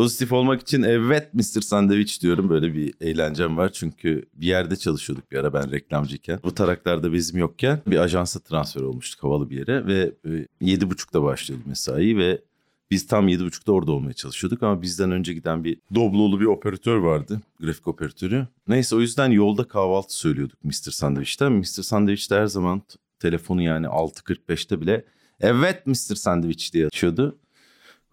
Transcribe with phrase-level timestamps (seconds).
[0.00, 1.60] Pozitif olmak için evet Mr.
[1.60, 2.50] Sandwich diyorum.
[2.50, 3.72] Böyle bir eğlencem var.
[3.72, 6.40] Çünkü bir yerde çalışıyorduk bir ara ben reklamcıyken.
[6.44, 9.86] Bu taraklarda bizim yokken bir ajansa transfer olmuştuk havalı bir yere.
[9.86, 12.42] Ve e, yedi buçukta başlıyordu mesai ve
[12.90, 16.96] biz tam yedi buçukta orada olmaya çalışıyorduk ama bizden önce giden bir Doblo'lu bir operatör
[16.96, 17.40] vardı.
[17.60, 18.46] Grafik operatörü.
[18.68, 20.90] Neyse o yüzden yolda kahvaltı söylüyorduk Mr.
[20.90, 21.52] Sandwich'ten.
[21.52, 21.82] Mr.
[21.82, 22.82] Sandwich'te her zaman
[23.18, 25.04] telefonu yani 6.45'te bile
[25.40, 26.14] evet Mr.
[26.14, 27.38] Sandwich diye açıyordu.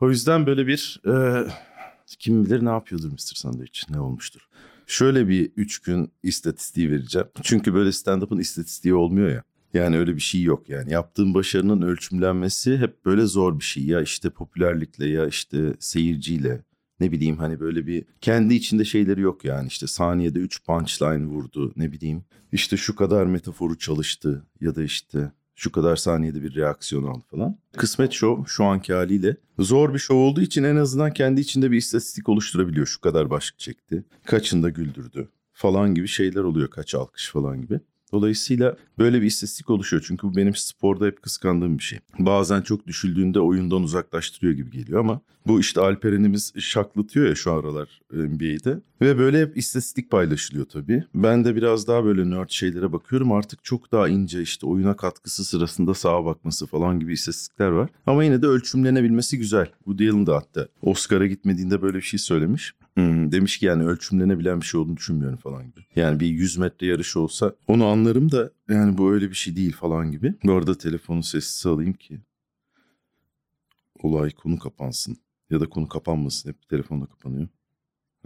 [0.01, 1.47] O yüzden böyle bir e,
[2.19, 3.35] kim bilir ne yapıyordur Mr.
[3.35, 4.41] Sandwich ne olmuştur.
[4.87, 7.27] Şöyle bir üç gün istatistiği vereceğim.
[7.41, 9.43] Çünkü böyle stand-up'ın istatistiği olmuyor ya.
[9.73, 10.91] Yani öyle bir şey yok yani.
[10.91, 13.85] Yaptığın başarının ölçümlenmesi hep böyle zor bir şey.
[13.85, 16.63] Ya işte popülerlikle ya işte seyirciyle
[16.99, 19.67] ne bileyim hani böyle bir kendi içinde şeyleri yok yani.
[19.67, 22.25] işte saniyede 3 punchline vurdu ne bileyim.
[22.51, 27.57] işte şu kadar metaforu çalıştı ya da işte şu kadar saniyede bir reaksiyon aldı falan.
[27.77, 31.77] Kısmet Show şu anki haliyle zor bir show olduğu için en azından kendi içinde bir
[31.77, 32.87] istatistik oluşturabiliyor.
[32.87, 36.69] Şu kadar başlık çekti, kaçında güldürdü falan gibi şeyler oluyor.
[36.69, 37.79] Kaç alkış falan gibi.
[38.11, 40.03] Dolayısıyla böyle bir istatistik oluşuyor.
[40.07, 41.99] Çünkü bu benim sporda hep kıskandığım bir şey.
[42.19, 48.01] Bazen çok düşüldüğünde oyundan uzaklaştırıyor gibi geliyor ama bu işte Alperen'imiz şaklatıyor ya şu aralar
[48.11, 48.79] NBA'de.
[49.01, 51.03] Ve böyle hep istatistik paylaşılıyor tabii.
[51.15, 53.31] Ben de biraz daha böyle nerd şeylere bakıyorum.
[53.31, 57.89] Artık çok daha ince işte oyuna katkısı sırasında sağa bakması falan gibi istatistikler var.
[58.05, 59.71] Ama yine de ölçümlenebilmesi güzel.
[59.85, 62.73] Bu Allen da hatta Oscar'a gitmediğinde böyle bir şey söylemiş.
[62.97, 65.85] Hmm, demiş ki yani ölçümlenebilen bir şey olduğunu düşünmüyorum falan gibi.
[65.95, 69.73] Yani bir 100 metre yarış olsa onu anlarım da yani bu öyle bir şey değil
[69.73, 70.33] falan gibi.
[70.43, 72.19] Bu arada telefonu sessiz alayım ki
[74.03, 75.17] olay konu kapansın.
[75.49, 76.49] Ya da konu kapanmasın.
[76.49, 77.47] Hep telefonda kapanıyor.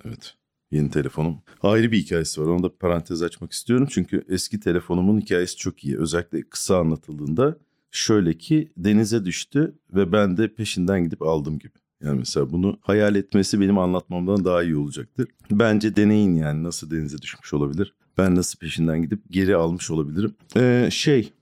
[0.05, 0.35] Evet.
[0.71, 1.41] Yeni telefonum.
[1.61, 2.47] Ayrı bir hikayesi var.
[2.47, 3.87] Onu da parantez açmak istiyorum.
[3.91, 5.97] Çünkü eski telefonumun hikayesi çok iyi.
[5.97, 7.57] Özellikle kısa anlatıldığında
[7.91, 11.80] şöyle ki denize düştü ve ben de peşinden gidip aldım gibi.
[12.03, 15.27] Yani mesela bunu hayal etmesi benim anlatmamdan daha iyi olacaktır.
[15.51, 17.95] Bence deneyin yani nasıl denize düşmüş olabilir.
[18.17, 20.35] Ben nasıl peşinden gidip geri almış olabilirim.
[20.57, 21.33] Ee, şey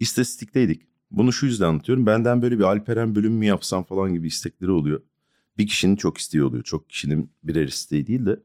[0.00, 0.82] istatistikteydik.
[1.10, 2.06] Bunu şu yüzden anlatıyorum.
[2.06, 5.00] Benden böyle bir Alperen bölüm mü yapsam falan gibi istekleri oluyor.
[5.58, 6.64] Bir kişinin çok isteği oluyor.
[6.64, 8.40] Çok kişinin birer isteği değil de.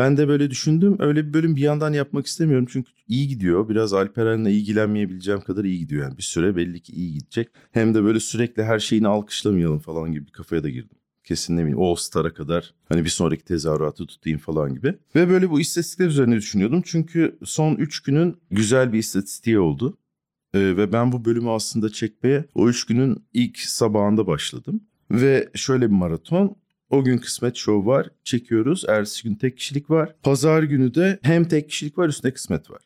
[0.00, 0.96] Ben de böyle düşündüm.
[0.98, 2.66] Öyle bir bölüm bir yandan yapmak istemiyorum.
[2.70, 3.68] Çünkü iyi gidiyor.
[3.68, 6.02] Biraz Alperen'le ilgilenmeyebileceğim kadar iyi gidiyor.
[6.02, 7.48] Yani bir süre belli ki iyi gidecek.
[7.72, 10.96] Hem de böyle sürekli her şeyini alkışlamayalım falan gibi bir kafaya da girdim.
[11.24, 14.94] Kesin ne bileyim All Star'a kadar hani bir sonraki tezahüratı tutayım falan gibi.
[15.14, 16.82] Ve böyle bu istatistikler üzerine düşünüyordum.
[16.84, 19.98] Çünkü son 3 günün güzel bir istatistiği oldu.
[20.54, 24.80] Ee, ve ben bu bölümü aslında çekmeye o 3 günün ilk sabahında başladım.
[25.10, 26.56] Ve şöyle bir maraton.
[26.90, 28.10] O gün kısmet show var.
[28.24, 28.84] Çekiyoruz.
[28.88, 30.14] Ertesi gün tek kişilik var.
[30.22, 32.82] Pazar günü de hem tek kişilik var üstüne kısmet var.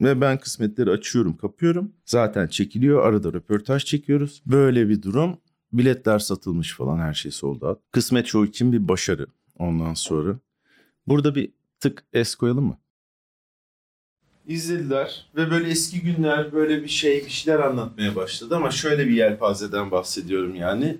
[0.00, 1.92] Ve ben kısmetleri açıyorum, kapıyorum.
[2.04, 3.06] Zaten çekiliyor.
[3.06, 4.42] Arada röportaj çekiyoruz.
[4.46, 5.38] Böyle bir durum.
[5.72, 7.78] Biletler satılmış falan her şey sold out.
[7.92, 9.26] Kısmet show için bir başarı
[9.58, 10.38] ondan sonra.
[11.06, 12.78] Burada bir tık es koyalım mı?
[14.46, 19.12] İzlediler ve böyle eski günler böyle bir şey bir şeyler anlatmaya başladı ama şöyle bir
[19.12, 20.98] yelpazeden bahsediyorum yani.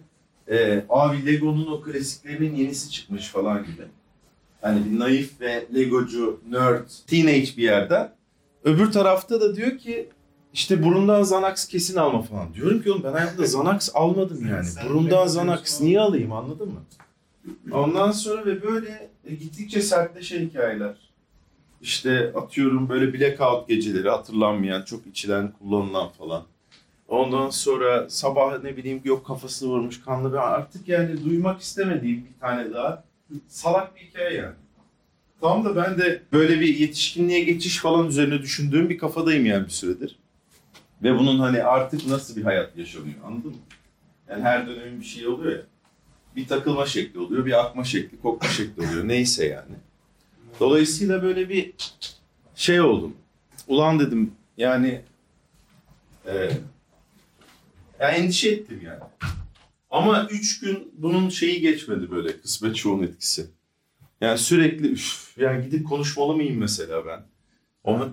[0.51, 3.83] Ee, abi Lego'nun o klasiklerinin yenisi çıkmış falan gibi.
[4.61, 8.13] Hani bir naif ve legocu, nerd, teenage bir yerden.
[8.65, 10.09] Öbür tarafta da diyor ki
[10.53, 12.55] işte burundan Xanax kesin alma falan.
[12.55, 14.67] Diyorum ki oğlum ben hayatımda Xanax almadım yani.
[14.89, 16.81] Burundan Xanax niye alayım anladın mı?
[17.73, 20.95] Ondan sonra ve böyle e, gittikçe sertleşen hikayeler.
[21.83, 26.43] İşte atıyorum böyle blackout geceleri hatırlanmayan, çok içilen, kullanılan falan.
[27.09, 32.41] Ondan sonra sabah ne bileyim yok kafasını vurmuş kanlı bir artık yani duymak istemediğim bir
[32.41, 33.05] tane daha
[33.49, 34.55] salak bir hikaye yani.
[35.41, 39.71] Tam da ben de böyle bir yetişkinliğe geçiş falan üzerine düşündüğüm bir kafadayım yani bir
[39.71, 40.19] süredir.
[41.03, 43.57] Ve bunun hani artık nasıl bir hayat yaşanıyor anladın mı?
[44.31, 45.63] Yani her dönemin bir şey oluyor ya.
[46.37, 49.09] Bir takılma şekli oluyor, bir akma şekli, kokma şekli oluyor.
[49.09, 49.77] Neyse yani.
[50.61, 51.75] Dolayısıyla böyle bir
[52.55, 53.17] şey oldum.
[53.69, 55.01] Ulan dedim yani
[56.27, 56.51] e,
[58.01, 59.01] ya endişe ettim yani.
[59.91, 63.47] Ama üç gün bunun şeyi geçmedi böyle kısmet çoğun etkisi.
[64.21, 67.23] Yani sürekli üf, yani gidip konuşmalı mıyım mesela ben?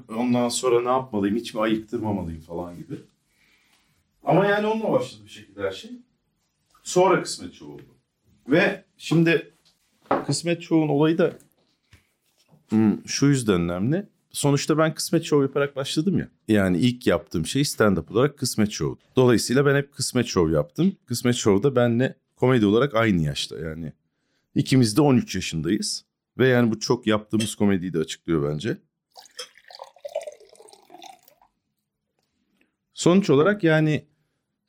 [0.09, 2.95] Ondan sonra ne yapmalıyım, hiç mi ayıktırmamalıyım falan gibi.
[4.23, 5.91] Ama yani onunla başladı bir şekilde her şey.
[6.83, 7.95] Sonra kısmet çoğu oldu.
[8.47, 9.51] Ve şimdi
[10.25, 11.33] kısmet çoğun olayı da
[12.69, 14.07] hmm, şu yüzden önemli.
[14.33, 16.29] Sonuçta ben kısmet show yaparak başladım ya.
[16.47, 19.07] Yani ilk yaptığım şey stand-up olarak kısmet show.
[19.15, 20.95] Dolayısıyla ben hep kısmet show yaptım.
[21.05, 23.93] Kısmet show'da benle komedi olarak aynı yaşta yani.
[24.55, 26.05] İkimiz de 13 yaşındayız.
[26.37, 28.77] Ve yani bu çok yaptığımız komediyi de açıklıyor bence.
[32.93, 34.05] Sonuç olarak yani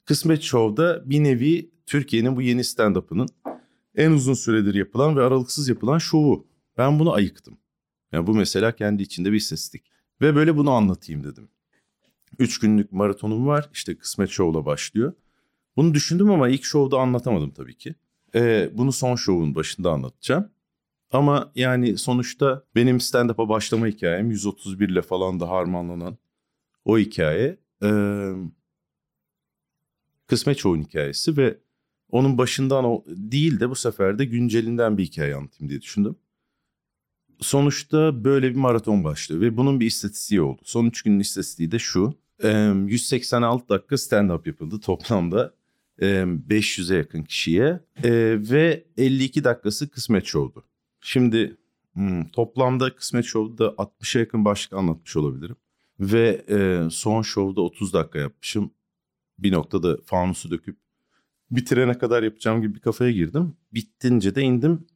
[0.04, 3.28] Kısmet Show'da bir nevi Türkiye'nin bu yeni stand-up'ının
[3.94, 6.46] en uzun süredir yapılan ve aralıksız yapılan şovu.
[6.78, 7.58] Ben bunu ayıktım.
[8.14, 9.84] Yani bu mesela kendi içinde bir istatistik.
[10.20, 11.48] Ve böyle bunu anlatayım dedim.
[12.38, 13.70] Üç günlük maratonum var.
[13.72, 15.12] İşte kısmet şovla başlıyor.
[15.76, 17.94] Bunu düşündüm ama ilk şovda anlatamadım tabii ki.
[18.34, 20.50] Ee, bunu son şovun başında anlatacağım.
[21.10, 26.18] Ama yani sonuçta benim stand-up'a başlama hikayem 131 ile falan da harmanlanan
[26.84, 27.58] o hikaye.
[27.82, 28.32] Ee,
[30.26, 31.58] kısmet şovun hikayesi ve
[32.10, 36.16] onun başından o değil de bu sefer de güncelinden bir hikaye anlatayım diye düşündüm.
[37.40, 40.60] Sonuçta böyle bir maraton başlıyor ve bunun bir istatistiği oldu.
[40.64, 42.14] Son 3 günün istatistiği de şu.
[42.42, 45.54] 186 dakika stand-up yapıldı toplamda.
[46.00, 47.80] 500'e yakın kişiye
[48.50, 50.64] ve 52 dakikası kısmet şovdu.
[51.00, 51.56] Şimdi
[51.92, 55.56] hmm, toplamda kısmet şovda 60'a yakın başlık anlatmış olabilirim.
[56.00, 56.44] Ve
[56.90, 58.70] son şovda 30 dakika yapmışım.
[59.38, 60.76] Bir noktada fanusu döküp
[61.50, 63.56] bitirene kadar yapacağım gibi bir kafaya girdim.
[63.74, 64.86] Bittince de indim.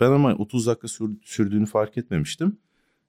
[0.00, 0.88] Ben ama 30 dakika
[1.22, 2.58] sürdüğünü fark etmemiştim.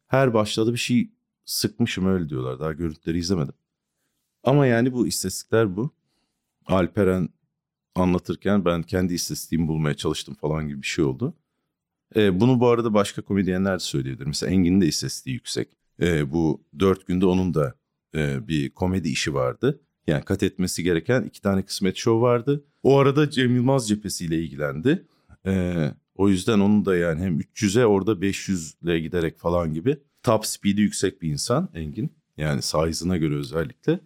[0.07, 1.11] Her başladı bir şey
[1.45, 2.59] sıkmışım öyle diyorlar.
[2.59, 3.53] Daha görüntüleri izlemedim.
[4.43, 5.93] Ama yani bu istatistikler bu.
[6.65, 7.29] Alperen
[7.95, 11.33] anlatırken ben kendi istatistiğimi bulmaya çalıştım falan gibi bir şey oldu.
[12.15, 14.25] E, bunu bu arada başka komedyenler de söyleyebilir.
[14.25, 15.69] Mesela Engin'in de istatistiği yüksek.
[16.01, 17.75] E, bu dört günde onun da
[18.15, 19.81] e, bir komedi işi vardı.
[20.07, 22.65] Yani kat etmesi gereken iki tane kısmet show vardı.
[22.83, 25.05] O arada Cem Yılmaz cephesiyle ilgilendi.
[25.45, 29.97] Ee, o yüzden onun da yani hem 300'e orada 500'le giderek falan gibi.
[30.23, 32.13] Top speed'i yüksek bir insan Engin.
[32.37, 33.99] Yani size'ına göre özellikle.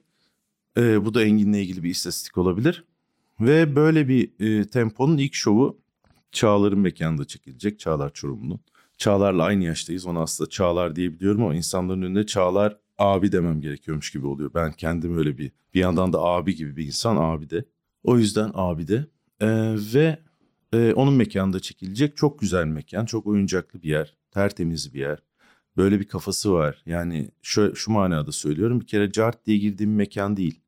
[0.77, 2.83] Ee, bu da Engin'le ilgili bir istatistik olabilir.
[3.39, 5.81] Ve böyle bir e, temponun ilk şovu
[6.31, 7.80] Çağlar'ın mekanında çekilecek.
[7.80, 8.60] Çağlar Çorumlu'nun.
[8.98, 10.06] Çağlar'la aynı yaştayız.
[10.06, 14.51] Ona aslında Çağlar diyebiliyorum ama insanların önünde Çağlar abi demem gerekiyormuş gibi oluyor.
[14.56, 17.65] Ben kendim öyle bir bir yandan da abi gibi bir insan abi de.
[18.04, 19.07] O yüzden abi de.
[19.42, 20.19] Ee, ve
[20.74, 23.06] e, onun mekanında çekilecek çok güzel mekan.
[23.06, 24.18] Çok oyuncaklı bir yer.
[24.31, 25.20] Tertemiz bir yer.
[25.78, 26.84] Böyle bir kafası var.
[26.86, 28.81] Yani şu, şu manada söylüyorum.
[28.81, 30.60] Bir kere cart diye girdiğim mekan değil.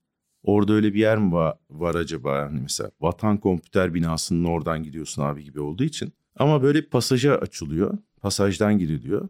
[0.43, 2.41] Orada öyle bir yer mi var, var acaba?
[2.41, 6.13] Hani mesela Vatan Kompüter binasının oradan gidiyorsun abi gibi olduğu için.
[6.35, 7.97] Ama böyle bir pasaja açılıyor.
[8.21, 9.29] Pasajdan giriliyor.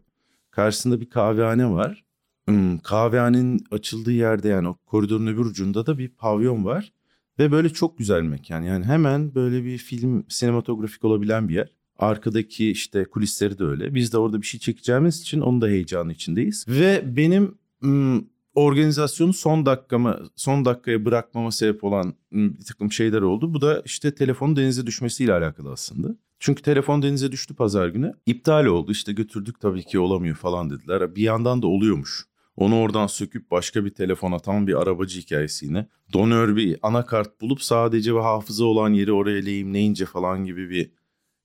[0.50, 2.04] Karşısında bir kahvehane var.
[2.48, 6.92] Hmm, kahvehanenin açıldığı yerde yani o koridorun öbür ucunda da bir pavyon var.
[7.38, 8.62] Ve böyle çok güzel mekan.
[8.62, 11.68] Yani hemen böyle bir film sinematografik olabilen bir yer.
[11.98, 13.94] Arkadaki işte kulisleri de öyle.
[13.94, 16.64] Biz de orada bir şey çekeceğimiz için onun da heyecanı içindeyiz.
[16.68, 17.54] Ve benim
[17.84, 23.54] ım, organizasyonu son dakikama son dakikaya bırakmama sebep olan bir takım şeyler oldu.
[23.54, 26.16] Bu da işte telefonun denize düşmesiyle alakalı aslında.
[26.38, 28.12] Çünkü telefon denize düştü pazar günü.
[28.26, 31.16] İptal oldu işte götürdük tabii ki olamıyor falan dediler.
[31.16, 32.24] Bir yandan da oluyormuş.
[32.56, 35.86] Onu oradan söküp başka bir telefona tam bir arabacı hikayesi yine.
[36.12, 40.90] Donör bir anakart bulup sadece ve hafıza olan yeri oraya lehimleyince falan gibi bir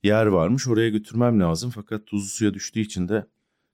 [0.04, 0.68] yer varmış.
[0.68, 3.26] Oraya götürmem lazım fakat tuzlu suya düştüğü için de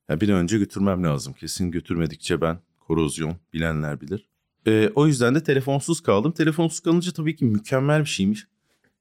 [0.09, 1.33] ya bir önce götürmem lazım.
[1.33, 4.29] Kesin götürmedikçe ben korozyon bilenler bilir.
[4.67, 6.31] Ee, o yüzden de telefonsuz kaldım.
[6.31, 8.47] Telefonsuz kalınca tabii ki mükemmel bir şeymiş.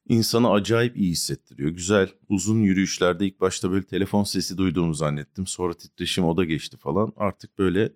[0.08, 1.70] İnsanı acayip iyi hissettiriyor.
[1.70, 5.46] Güzel uzun yürüyüşlerde ilk başta böyle telefon sesi duyduğumu zannettim.
[5.46, 7.12] Sonra titreşim o da geçti falan.
[7.16, 7.92] Artık böyle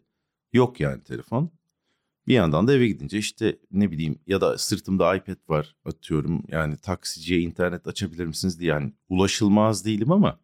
[0.53, 1.51] Yok yani telefon.
[2.27, 6.43] Bir yandan da eve gidince işte ne bileyim ya da sırtımda iPad var atıyorum.
[6.49, 10.41] Yani taksiciye internet açabilir misiniz diye yani ulaşılmaz değilim ama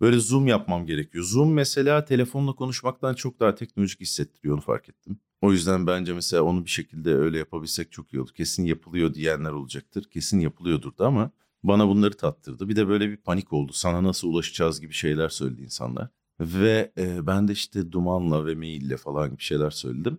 [0.00, 1.24] böyle zoom yapmam gerekiyor.
[1.24, 5.18] Zoom mesela telefonla konuşmaktan çok daha teknolojik hissettiriyor onu fark ettim.
[5.40, 8.30] O yüzden bence mesela onu bir şekilde öyle yapabilsek çok iyi olur.
[8.34, 10.04] Kesin yapılıyor diyenler olacaktır.
[10.10, 11.30] Kesin yapılıyordur da ama
[11.62, 12.68] bana bunları tattırdı.
[12.68, 13.72] Bir de böyle bir panik oldu.
[13.72, 16.08] Sana nasıl ulaşacağız gibi şeyler söyledi insanlar.
[16.40, 20.18] Ve e, ben de işte dumanla ve maille falan bir şeyler söyledim.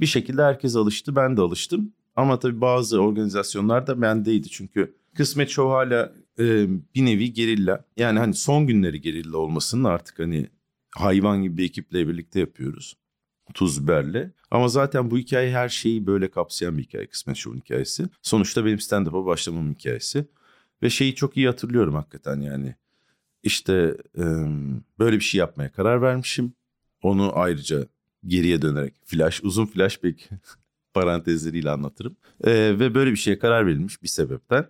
[0.00, 1.92] Bir şekilde herkes alıştı, ben de alıştım.
[2.16, 7.84] Ama tabii bazı organizasyonlar da bendeydi çünkü Kısmet Show hala e, bir nevi gerilla.
[7.96, 10.46] Yani hani son günleri gerilla olmasının artık hani
[10.96, 12.96] hayvan gibi bir ekiple birlikte yapıyoruz.
[13.54, 14.32] Tuz biberle.
[14.50, 17.06] Ama zaten bu hikaye her şeyi böyle kapsayan bir hikaye.
[17.06, 18.08] Kısmet Show'un hikayesi.
[18.22, 20.26] Sonuçta benim stand-up'a başlamamın hikayesi.
[20.82, 22.74] Ve şeyi çok iyi hatırlıyorum hakikaten yani.
[23.44, 24.24] İşte e,
[24.98, 26.52] böyle bir şey yapmaya karar vermişim.
[27.02, 27.86] Onu ayrıca
[28.26, 30.30] geriye dönerek flash, uzun flashback
[30.94, 32.16] parantezleriyle anlatırım.
[32.44, 34.66] E, ve böyle bir şeye karar verilmiş bir sebepten.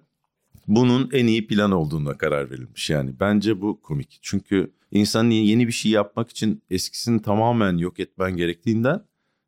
[0.66, 3.20] Bunun en iyi plan olduğuna karar verilmiş yani.
[3.20, 4.18] Bence bu komik.
[4.22, 9.04] Çünkü insan yeni bir şey yapmak için eskisini tamamen yok etmen gerektiğinden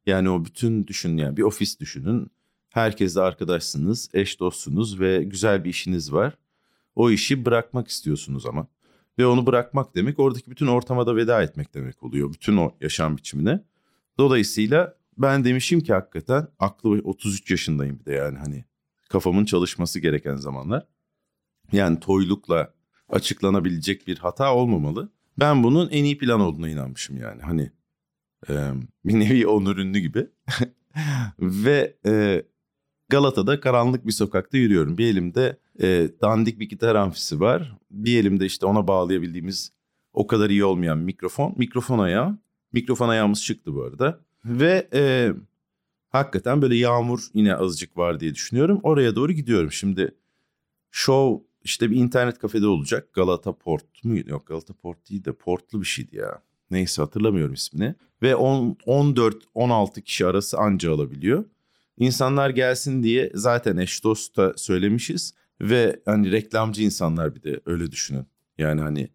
[0.07, 2.31] yani o bütün düşün yani bir ofis düşünün.
[2.71, 6.39] Herkesle arkadaşsınız, eş dostsunuz ve güzel bir işiniz var.
[6.95, 8.69] O işi bırakmak istiyorsunuz ama.
[9.19, 12.33] Ve onu bırakmak demek oradaki bütün ortama da veda etmek demek oluyor.
[12.33, 13.65] Bütün o yaşam biçimine.
[14.19, 18.65] Dolayısıyla ben demişim ki hakikaten aklı 33 yaşındayım bir de yani hani
[19.09, 20.87] kafamın çalışması gereken zamanlar.
[21.73, 22.75] Yani toylukla
[23.09, 25.13] açıklanabilecek bir hata olmamalı.
[25.39, 27.43] Ben bunun en iyi plan olduğuna inanmışım yani.
[27.43, 27.71] Hani
[28.49, 28.55] e,
[29.05, 30.27] bir nevi onur ünlü gibi.
[31.41, 32.43] Ve e,
[33.09, 34.99] Galata'da karanlık bir sokakta yürüyorum.
[34.99, 37.79] Bir elimde e, dandik bir gitar amfisi var.
[37.91, 39.73] Bir elimde işte ona bağlayabildiğimiz
[40.13, 41.55] o kadar iyi olmayan mikrofon.
[41.57, 42.39] Mikrofon ayağı.
[42.73, 44.21] Mikrofon ayağımız çıktı bu arada.
[44.45, 45.33] Ve e,
[46.09, 48.81] hakikaten böyle yağmur yine azıcık var diye düşünüyorum.
[48.83, 49.73] Oraya doğru gidiyorum.
[49.73, 50.15] Şimdi
[50.91, 53.13] show işte bir internet kafede olacak.
[53.13, 54.19] Galata Port mu?
[54.27, 56.43] Yok Galata Port değil de Portlu bir şeydi ya.
[56.71, 57.95] Neyse hatırlamıyorum ismini.
[58.23, 61.45] Ve 14-16 kişi arası anca alabiliyor.
[61.99, 65.35] İnsanlar gelsin diye zaten eş dosta söylemişiz.
[65.61, 68.27] Ve hani reklamcı insanlar bir de öyle düşünün.
[68.59, 69.09] Yani hani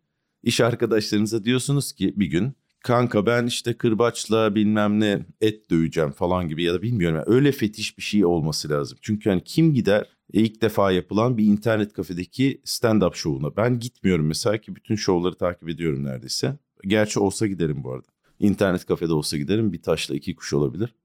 [0.44, 6.48] iş arkadaşlarınıza diyorsunuz ki bir gün kanka ben işte kırbaçla bilmem ne et döveceğim falan
[6.48, 7.16] gibi ya da bilmiyorum.
[7.18, 8.98] Yani öyle fetiş bir şey olması lazım.
[9.02, 13.56] Çünkü hani kim gider e, ilk defa yapılan bir internet kafedeki stand-up şovuna.
[13.56, 16.58] Ben gitmiyorum mesela ki bütün şovları takip ediyorum neredeyse.
[16.88, 18.08] Gerçi olsa giderim bu arada.
[18.40, 20.96] İnternet kafede olsa giderim bir taşla iki kuş olabilir.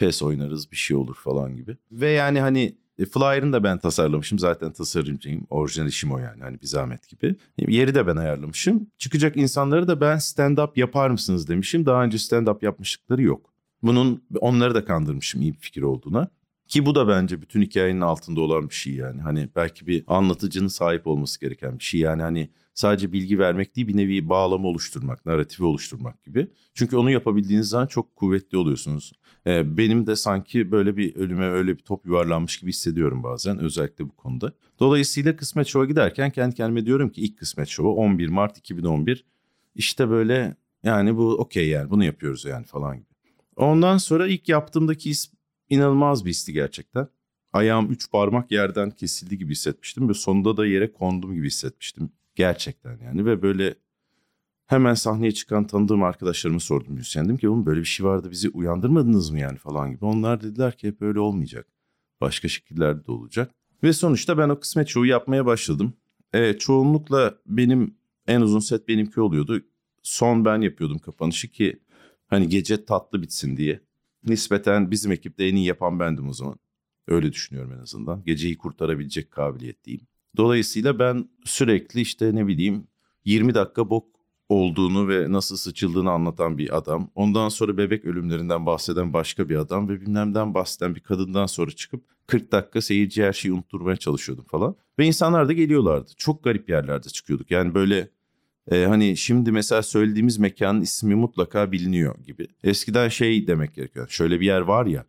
[0.00, 1.76] PES oynarız bir şey olur falan gibi.
[1.92, 4.38] Ve yani hani e, Flyer'ını da ben tasarlamışım.
[4.38, 5.46] Zaten tasarımcıyım.
[5.50, 6.42] Orijinal işim o yani.
[6.42, 7.36] Hani bir zahmet gibi.
[7.58, 8.86] Yeri de ben ayarlamışım.
[8.98, 11.86] Çıkacak insanları da ben stand-up yapar mısınız demişim.
[11.86, 13.50] Daha önce stand-up yapmışlıkları yok.
[13.82, 16.28] Bunun onları da kandırmışım iyi bir fikir olduğuna.
[16.70, 19.20] Ki bu da bence bütün hikayenin altında olan bir şey yani.
[19.20, 22.00] Hani belki bir anlatıcının sahip olması gereken bir şey.
[22.00, 26.50] Yani hani sadece bilgi vermek değil bir nevi bağlama oluşturmak, narratifi oluşturmak gibi.
[26.74, 29.12] Çünkü onu yapabildiğiniz zaman çok kuvvetli oluyorsunuz.
[29.46, 34.04] Ee, benim de sanki böyle bir ölüme öyle bir top yuvarlanmış gibi hissediyorum bazen özellikle
[34.04, 34.52] bu konuda.
[34.80, 39.24] Dolayısıyla kısmet şova giderken kendi kendime diyorum ki ilk kısmet şovu 11 Mart 2011.
[39.74, 43.06] İşte böyle yani bu okey yani bunu yapıyoruz yani falan gibi.
[43.56, 45.10] Ondan sonra ilk yaptığımdaki
[45.70, 47.08] inanılmaz bir histi gerçekten.
[47.52, 52.10] Ayağım üç parmak yerden kesildi gibi hissetmiştim ve sonunda da yere kondum gibi hissetmiştim.
[52.34, 53.74] Gerçekten yani ve böyle
[54.66, 57.24] hemen sahneye çıkan tanıdığım arkadaşlarıma sordum müzisyen.
[57.24, 60.04] Dedim ki oğlum böyle bir şey vardı bizi uyandırmadınız mı yani falan gibi.
[60.04, 61.66] Onlar dediler ki hep öyle olmayacak.
[62.20, 63.50] Başka şekillerde de olacak.
[63.82, 65.92] Ve sonuçta ben o kısmet şovu yapmaya başladım.
[66.32, 67.94] Evet çoğunlukla benim
[68.26, 69.62] en uzun set benimki oluyordu.
[70.02, 71.82] Son ben yapıyordum kapanışı ki
[72.26, 73.80] hani gece tatlı bitsin diye.
[74.24, 76.56] Nispeten bizim ekipte en iyi yapan bendim o zaman.
[77.08, 78.24] Öyle düşünüyorum en azından.
[78.24, 80.00] Geceyi kurtarabilecek kabiliyetteyim.
[80.36, 82.86] Dolayısıyla ben sürekli işte ne bileyim
[83.24, 84.06] 20 dakika bok
[84.48, 87.10] olduğunu ve nasıl sıçıldığını anlatan bir adam.
[87.14, 92.04] Ondan sonra bebek ölümlerinden bahseden başka bir adam ve bilmemden bahseden bir kadından sonra çıkıp
[92.26, 94.76] 40 dakika seyirci her şeyi unutturmaya çalışıyordum falan.
[94.98, 96.10] Ve insanlar da geliyorlardı.
[96.16, 97.50] Çok garip yerlerde çıkıyorduk.
[97.50, 98.10] Yani böyle
[98.70, 102.48] e, hani şimdi mesela söylediğimiz mekanın ismi mutlaka biliniyor gibi.
[102.64, 104.08] Eskiden şey demek gerekiyor.
[104.08, 105.04] Şöyle bir yer var ya.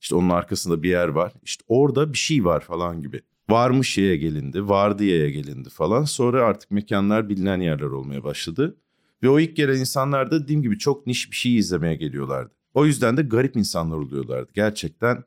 [0.00, 1.32] İşte onun arkasında bir yer var.
[1.42, 3.20] İşte orada bir şey var falan gibi.
[3.50, 6.04] Varmış yere gelindi, vardı yere gelindi falan.
[6.04, 8.76] Sonra artık mekanlar bilinen yerler olmaya başladı.
[9.22, 12.54] Ve o ilk gelen insanlar da dediğim gibi çok niş bir şey izlemeye geliyorlardı.
[12.74, 14.52] O yüzden de garip insanlar oluyorlardı.
[14.54, 15.24] Gerçekten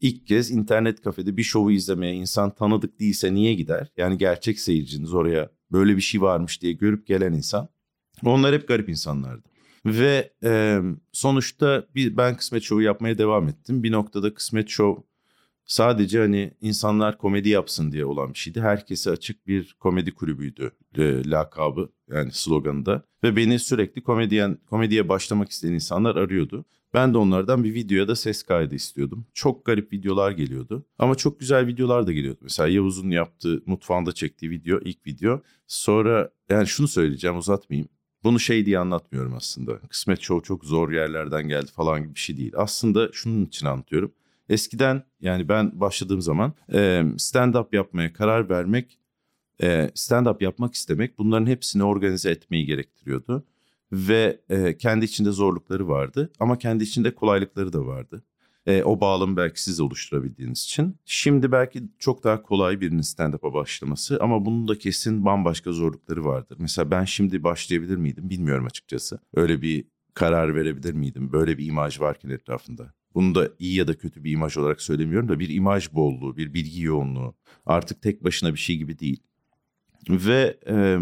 [0.00, 3.88] ilk kez internet kafede bir şovu izlemeye insan tanıdık değilse niye gider?
[3.96, 7.68] Yani gerçek seyirciniz oraya böyle bir şey varmış diye görüp gelen insan.
[8.24, 9.48] Onlar hep garip insanlardı.
[9.86, 10.80] Ve e,
[11.12, 13.82] sonuçta bir, ben kısmet şovu yapmaya devam ettim.
[13.82, 14.96] Bir noktada kısmet şov
[15.66, 18.60] sadece hani insanlar komedi yapsın diye olan bir şeydi.
[18.60, 23.04] Herkese açık bir komedi kulübüydü e, lakabı yani sloganı da.
[23.24, 26.64] Ve beni sürekli komedyen, komediye başlamak isteyen insanlar arıyordu.
[26.94, 29.26] Ben de onlardan bir videoya da ses kaydı istiyordum.
[29.34, 30.86] Çok garip videolar geliyordu.
[30.98, 32.38] Ama çok güzel videolar da geliyordu.
[32.42, 35.42] Mesela Yavuz'un yaptığı, mutfağında çektiği video, ilk video.
[35.66, 37.88] Sonra yani şunu söyleyeceğim uzatmayayım.
[38.24, 39.78] Bunu şey diye anlatmıyorum aslında.
[39.78, 42.52] Kısmet Show çok zor yerlerden geldi falan gibi bir şey değil.
[42.56, 44.12] Aslında şunun için anlatıyorum.
[44.48, 46.52] Eskiden yani ben başladığım zaman
[47.16, 48.98] stand-up yapmaya karar vermek,
[49.94, 53.46] stand-up yapmak istemek bunların hepsini organize etmeyi gerektiriyordu.
[53.92, 54.40] Ve
[54.78, 58.24] kendi içinde zorlukları vardı ama kendi içinde kolaylıkları da vardı.
[58.84, 60.96] o bağlamı belki siz oluşturabildiğiniz için.
[61.04, 66.56] Şimdi belki çok daha kolay birinin stand-up'a başlaması ama bunun da kesin bambaşka zorlukları vardır.
[66.60, 69.18] Mesela ben şimdi başlayabilir miydim bilmiyorum açıkçası.
[69.34, 69.84] Öyle bir
[70.14, 71.32] karar verebilir miydim?
[71.32, 72.94] Böyle bir imaj varken etrafında.
[73.14, 76.54] Bunu da iyi ya da kötü bir imaj olarak söylemiyorum da bir imaj bolluğu, bir
[76.54, 77.34] bilgi yoğunluğu.
[77.66, 79.22] Artık tek başına bir şey gibi değil.
[80.08, 80.98] Ve e,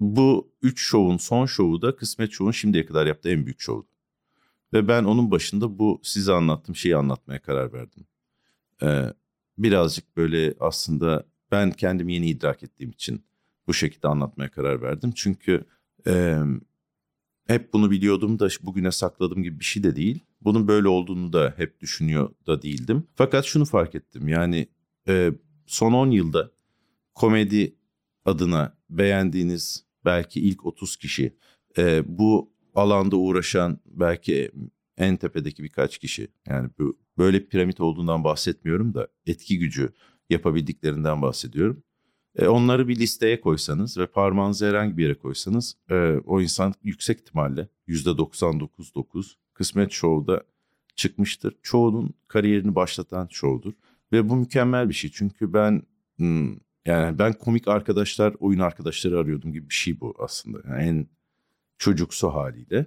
[0.00, 3.86] bu üç şovun son şovu da Kısmet Şov'un şimdiye kadar yaptığı en büyük şovdu.
[4.72, 8.06] Ve ben onun başında bu size anlattığım şeyi anlatmaya karar verdim.
[8.82, 9.12] Ee,
[9.58, 13.24] birazcık böyle aslında ben kendimi yeni idrak ettiğim için
[13.66, 15.12] bu şekilde anlatmaya karar verdim.
[15.14, 15.64] Çünkü
[16.06, 16.38] e,
[17.46, 20.18] hep bunu biliyordum da bugüne sakladığım gibi bir şey de değil.
[20.40, 23.06] Bunun böyle olduğunu da hep düşünüyor da değildim.
[23.14, 24.66] Fakat şunu fark ettim yani
[25.08, 25.32] e,
[25.66, 26.50] son 10 yılda
[27.14, 27.76] komedi
[28.24, 31.36] adına beğendiğiniz belki ilk 30 kişi,
[31.78, 34.50] e, bu alanda uğraşan belki
[34.98, 36.28] en tepedeki birkaç kişi.
[36.48, 39.92] Yani bu böyle piramit olduğundan bahsetmiyorum da etki gücü
[40.30, 41.82] yapabildiklerinden bahsediyorum.
[42.36, 45.94] E, onları bir listeye koysanız ve parmağınızı herhangi bir yere koysanız e,
[46.26, 50.42] o insan yüksek ihtimalle %99.9 Kısmet Show'da
[50.96, 51.56] çıkmıştır.
[51.62, 53.72] Çoğunun kariyerini başlatan show'dur.
[54.12, 55.10] Ve bu mükemmel bir şey.
[55.10, 55.82] Çünkü ben
[56.16, 60.58] hmm, yani ben komik arkadaşlar, oyun arkadaşları arıyordum gibi bir şey bu aslında.
[60.68, 61.06] Yani en
[61.78, 62.86] çocuksu haliyle.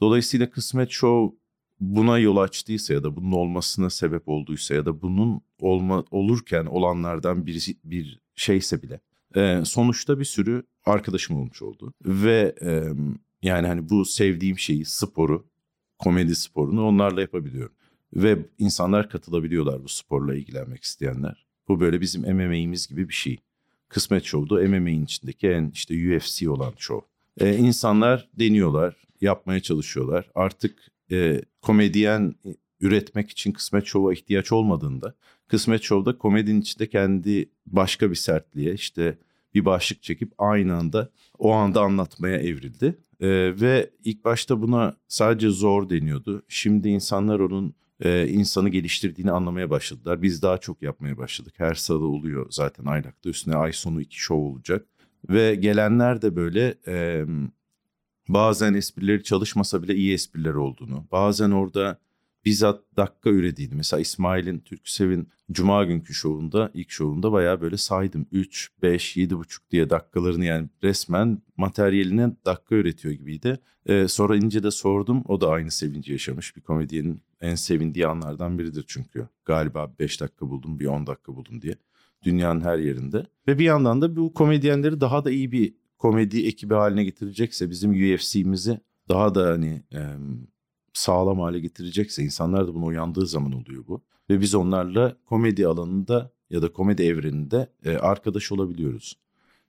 [0.00, 1.39] Dolayısıyla Kısmet Show
[1.80, 7.46] buna yol açtıysa ya da bunun olmasına sebep olduysa ya da bunun olma olurken olanlardan
[7.46, 9.00] birisi bir şeyse bile
[9.36, 12.82] e, sonuçta bir sürü arkadaşım olmuş oldu ve e,
[13.42, 15.46] yani hani bu sevdiğim şeyi sporu
[15.98, 17.74] komedi sporunu onlarla yapabiliyorum
[18.14, 21.46] ve insanlar katılabiliyorlar bu sporla ilgilenmek isteyenler.
[21.68, 23.38] Bu böyle bizim MMA'imiz gibi bir şey.
[23.88, 27.06] Kısmet Show'da MMA'in içindeki en işte UFC olan show.
[27.40, 30.30] Ee, insanlar deniyorlar, yapmaya çalışıyorlar.
[30.34, 32.34] Artık e, komedyen
[32.80, 35.14] üretmek için Kısmet Show'a ihtiyaç olmadığında
[35.48, 39.18] Kısmet Show'da komedinin içinde kendi başka bir sertliğe işte
[39.54, 42.98] bir başlık çekip aynı anda o anda anlatmaya evrildi.
[43.20, 43.28] Ee,
[43.60, 46.42] ve ilk başta buna sadece zor deniyordu.
[46.48, 50.22] Şimdi insanlar onun e, insanı geliştirdiğini anlamaya başladılar.
[50.22, 51.54] Biz daha çok yapmaya başladık.
[51.56, 53.30] Her salı oluyor zaten Aylak'ta.
[53.30, 54.86] Üstüne ay sonu iki show olacak.
[55.30, 57.24] Ve gelenler de böyle e,
[58.34, 61.98] bazen esprileri çalışmasa bile iyi espriler olduğunu, bazen orada
[62.44, 63.74] bizzat dakika ürediğini.
[63.74, 68.26] Mesela İsmail'in Türksev'in Cuma günkü şovunda, ilk şovunda bayağı böyle saydım.
[68.32, 73.58] 3, 5, 7,5 diye dakikalarını yani resmen materyaline dakika üretiyor gibiydi.
[73.86, 75.22] Ee, sonra ince de sordum.
[75.28, 76.56] O da aynı sevinci yaşamış.
[76.56, 79.28] Bir komedyenin en sevindiği anlardan biridir çünkü.
[79.44, 81.74] Galiba 5 dakika buldum, bir 10 dakika buldum diye.
[82.22, 83.26] Dünyanın her yerinde.
[83.48, 87.90] Ve bir yandan da bu komedyenleri daha da iyi bir komedi ekibi haline getirecekse bizim
[87.90, 90.00] UFC'mizi daha da hani e,
[90.92, 94.02] sağlam hale getirecekse insanlar da buna uyandığı zaman oluyor bu.
[94.30, 99.18] Ve biz onlarla komedi alanında ya da komedi evreninde e, arkadaş olabiliyoruz.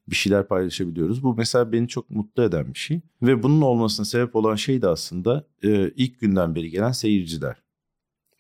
[0.08, 1.24] Bir şeyler paylaşabiliyoruz.
[1.24, 3.02] Bu mesela beni çok mutlu eden bir şey.
[3.22, 7.62] Ve bunun olmasına sebep olan şey de aslında e, ilk günden beri gelen seyirciler.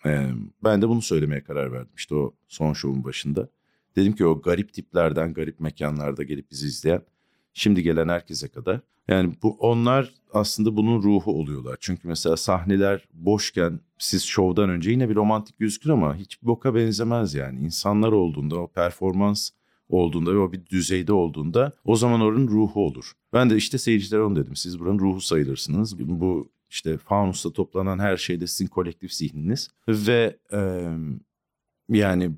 [0.05, 0.29] E,
[0.63, 3.49] ben de bunu söylemeye karar verdim işte o son şovun başında.
[3.95, 7.01] Dedim ki o garip tiplerden, garip mekanlarda gelip bizi izleyen
[7.53, 8.79] şimdi gelen herkese kadar.
[9.07, 11.77] Yani bu onlar aslında bunun ruhu oluyorlar.
[11.79, 17.33] Çünkü mesela sahneler boşken siz şovdan önce yine bir romantik gözükür ama hiç boka benzemez
[17.33, 17.59] yani.
[17.59, 19.49] İnsanlar olduğunda o performans
[19.89, 23.11] olduğunda ve o bir düzeyde olduğunda o zaman oranın ruhu olur.
[23.33, 24.55] Ben de işte seyircilere onu dedim.
[24.55, 25.99] Siz buranın ruhu sayılırsınız.
[25.99, 30.89] Bu işte fanusta toplanan her şeyde sizin kolektif zihniniz ve e,
[31.89, 32.31] yani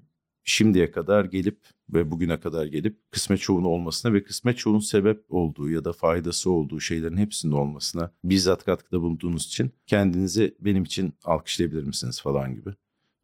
[0.43, 1.57] şimdiye kadar gelip
[1.93, 6.51] ve bugüne kadar gelip kısmet çoğunun olmasına ve kısmet çoğunun sebep olduğu ya da faydası
[6.51, 12.69] olduğu şeylerin hepsinde olmasına bizzat katkıda bulunduğunuz için kendinizi benim için alkışlayabilir misiniz falan gibi.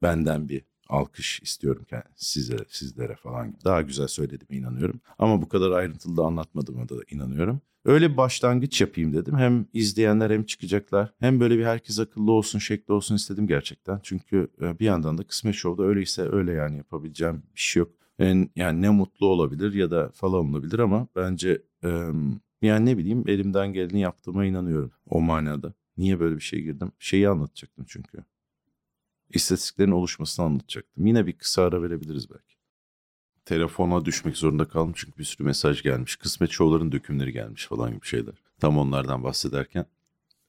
[0.01, 3.63] Benden bir alkış istiyorum size, sizlere falan gibi.
[3.65, 5.01] Daha güzel söylediğime inanıyorum.
[5.19, 7.61] Ama bu kadar ayrıntılı da anlatmadığıma da inanıyorum.
[7.85, 9.37] Öyle bir başlangıç yapayım dedim.
[9.37, 11.13] Hem izleyenler hem çıkacaklar.
[11.19, 13.99] Hem böyle bir herkes akıllı olsun şekli olsun istedim gerçekten.
[14.03, 17.98] Çünkü e, bir yandan da Kısmet Show'da öyleyse öyle yani yapabileceğim bir şey yok.
[18.55, 21.61] Yani ne mutlu olabilir ya da falan olabilir ama bence
[22.61, 25.73] yani ne bileyim elimden geleni yaptığıma inanıyorum o manada.
[25.97, 26.91] Niye böyle bir şey girdim?
[26.99, 28.23] Şeyi anlatacaktım çünkü.
[29.29, 31.07] İstatistiklerin oluşmasını anlatacaktım.
[31.07, 32.59] Yine bir kısa ara verebiliriz belki
[33.49, 36.15] telefona düşmek zorunda kaldım çünkü bir sürü mesaj gelmiş.
[36.15, 38.33] Kısmet şovların dökümleri gelmiş falan gibi şeyler.
[38.59, 39.85] Tam onlardan bahsederken.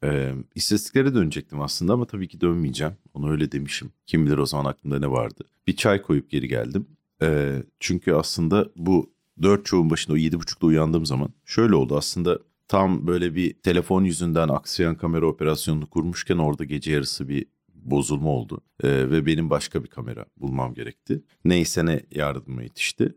[0.05, 2.93] Ee, istatistiklere dönecektim aslında ama tabii ki dönmeyeceğim.
[3.15, 3.93] Onu öyle demişim.
[4.07, 5.45] Kim bilir o zaman aklımda ne vardı.
[5.67, 6.87] Bir çay koyup geri geldim.
[7.23, 12.39] Ee, çünkü aslında bu dört çoğun başında o yedi buçukta uyandığım zaman şöyle oldu aslında
[12.69, 18.61] tam böyle bir telefon yüzünden aksiyon kamera operasyonunu kurmuşken orada gece yarısı bir bozulma oldu
[18.83, 21.23] ee, ve benim başka bir kamera bulmam gerekti.
[21.45, 23.15] Neyse ne yardıma yetişti.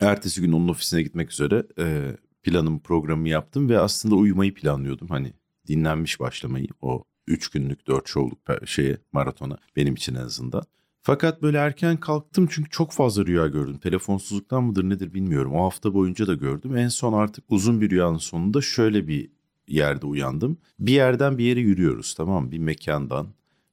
[0.00, 5.08] Ertesi gün onun ofisine gitmek üzere e, planımı programımı yaptım ve aslında uyumayı planlıyordum.
[5.08, 5.32] Hani
[5.68, 10.62] dinlenmiş başlamayı o 3 günlük 4 şovluk şeye maratona benim için en azından.
[11.04, 13.78] Fakat böyle erken kalktım çünkü çok fazla rüya gördüm.
[13.78, 15.54] Telefonsuzluktan mıdır nedir bilmiyorum.
[15.54, 16.76] O hafta boyunca da gördüm.
[16.76, 19.30] En son artık uzun bir rüyanın sonunda şöyle bir
[19.68, 20.58] yerde uyandım.
[20.78, 22.50] Bir yerden bir yere yürüyoruz tamam?
[22.50, 23.26] Bir mekandan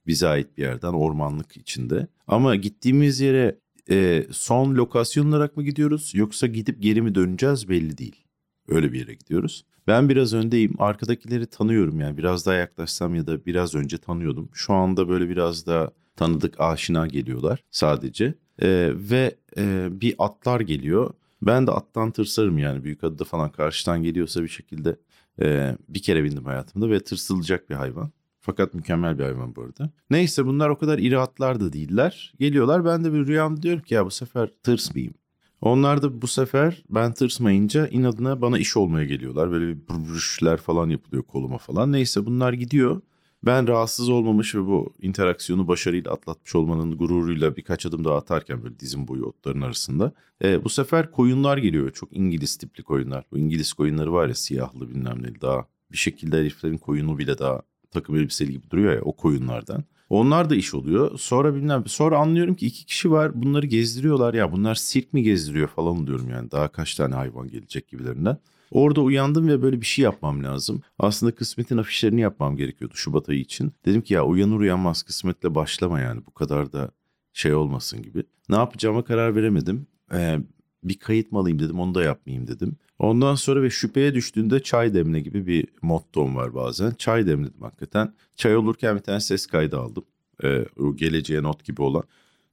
[0.07, 2.07] bize ait bir yerden ormanlık içinde.
[2.27, 7.97] Ama gittiğimiz yere e, son lokasyon olarak mı gidiyoruz yoksa gidip geri mi döneceğiz belli
[7.97, 8.25] değil.
[8.67, 9.65] Öyle bir yere gidiyoruz.
[9.87, 10.75] Ben biraz öndeyim.
[10.79, 12.17] Arkadakileri tanıyorum yani.
[12.17, 14.49] Biraz daha yaklaşsam ya da biraz önce tanıyordum.
[14.53, 18.33] Şu anda böyle biraz daha tanıdık, aşina geliyorlar sadece.
[18.61, 24.03] Ee, ve e, bir atlar geliyor Ben de attan tırsarım yani büyük adı falan karşıdan
[24.03, 24.95] geliyorsa bir şekilde
[25.41, 28.11] e, bir kere bindim hayatımda ve tırsılacak bir hayvan.
[28.41, 29.89] Fakat mükemmel bir hayvan bu arada.
[30.09, 32.33] Neyse bunlar o kadar iri atlar da değiller.
[32.39, 35.13] Geliyorlar ben de bir rüyam diyorum ki ya bu sefer tırsmayayım.
[35.61, 39.51] Onlar da bu sefer ben tırsmayınca inadına bana iş olmaya geliyorlar.
[39.51, 41.91] Böyle bir brüşler falan yapılıyor koluma falan.
[41.91, 43.01] Neyse bunlar gidiyor.
[43.43, 48.79] Ben rahatsız olmamış ve bu interaksiyonu başarıyla atlatmış olmanın gururuyla birkaç adım daha atarken böyle
[48.79, 50.11] dizim boyu otların arasında.
[50.43, 51.91] E, bu sefer koyunlar geliyor.
[51.91, 53.25] Çok İngiliz tipli koyunlar.
[53.31, 55.65] Bu İngiliz koyunları var ya siyahlı bilmem ne daha.
[55.91, 59.83] Bir şekilde heriflerin koyunu bile daha takım elbiseli gibi duruyor ya o koyunlardan.
[60.09, 61.19] Onlar da iş oluyor.
[61.19, 65.67] Sonra bilmem sonra anlıyorum ki iki kişi var bunları gezdiriyorlar ya bunlar sirk mi gezdiriyor
[65.67, 68.37] falan diyorum yani daha kaç tane hayvan gelecek gibilerinden.
[68.71, 70.81] Orada uyandım ve böyle bir şey yapmam lazım.
[70.99, 73.71] Aslında kısmetin afişlerini yapmam gerekiyordu Şubat ayı için.
[73.85, 76.91] Dedim ki ya uyanır uyanmaz kısmetle başlama yani bu kadar da
[77.33, 78.23] şey olmasın gibi.
[78.49, 79.87] Ne yapacağıma karar veremedim.
[80.13, 80.39] Ee,
[80.83, 82.77] bir kayıt mı alayım dedim onu da yapmayayım dedim.
[82.99, 86.91] Ondan sonra ve şüpheye düştüğünde çay demle gibi bir mottom var bazen.
[86.91, 88.13] Çay demledim hakikaten.
[88.35, 90.05] Çay olurken bir tane ses kaydı aldım.
[90.43, 92.03] Ee, o geleceğe not gibi olan.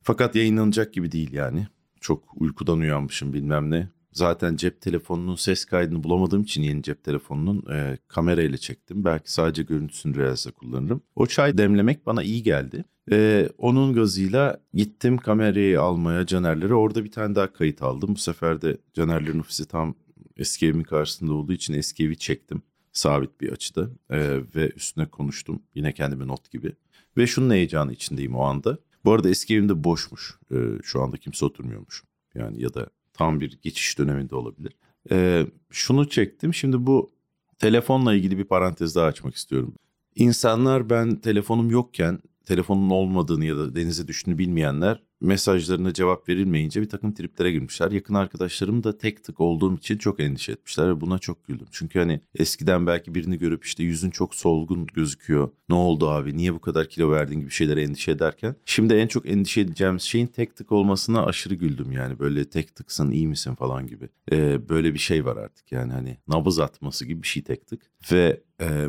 [0.03, 1.67] Fakat yayınlanacak gibi değil yani.
[2.01, 3.89] Çok uykudan uyanmışım bilmem ne.
[4.13, 9.05] Zaten cep telefonunun ses kaydını bulamadığım için yeni cep telefonunun e, kamerayla çektim.
[9.05, 11.03] Belki sadece görüntüsünü Reels'e kullanırım.
[11.17, 12.85] O çay demlemek bana iyi geldi.
[13.13, 16.75] E, onun gazıyla gittim kamerayı almaya Caner'lere.
[16.75, 18.11] Orada bir tane daha kayıt aldım.
[18.15, 19.95] Bu sefer de Caner'lerin ofisi tam
[20.37, 22.63] eski evimin karşısında olduğu için eski evi çektim.
[22.93, 25.63] Sabit bir açıda e, ve üstüne konuştum.
[25.75, 26.73] Yine kendime not gibi.
[27.17, 28.79] Ve şunun heyecanı içindeyim o anda.
[29.05, 30.39] Bu arada eski evimde boşmuş.
[30.53, 32.05] E, şu anda kimse oturmuyormuş.
[32.35, 34.73] Yani ya da tam bir geçiş döneminde olabilir.
[35.11, 36.55] Ee, şunu çektim.
[36.55, 37.11] Şimdi bu
[37.59, 39.75] telefonla ilgili bir parantez daha açmak istiyorum.
[40.15, 46.89] İnsanlar ben telefonum yokken telefonun olmadığını ya da denize düştüğünü bilmeyenler mesajlarına cevap verilmeyince bir
[46.89, 47.91] takım triplere girmişler.
[47.91, 51.67] Yakın arkadaşlarım da tek tık olduğum için çok endişe etmişler ve buna çok güldüm.
[51.71, 55.51] Çünkü hani eskiden belki birini görüp işte yüzün çok solgun gözüküyor.
[55.69, 58.57] Ne oldu abi niye bu kadar kilo verdin gibi şeylere endişe ederken.
[58.65, 62.19] Şimdi en çok endişe edeceğimiz şeyin tek tık olmasına aşırı güldüm yani.
[62.19, 64.09] Böyle tek tıksın iyi misin falan gibi.
[64.33, 67.83] Ee, böyle bir şey var artık yani hani nabız atması gibi bir şey tek tık.
[68.13, 68.89] Ve e,